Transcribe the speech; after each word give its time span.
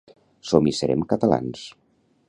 Som 0.51 0.69
hi 0.69 0.73
serem 0.79 1.05
catalans 1.13 1.69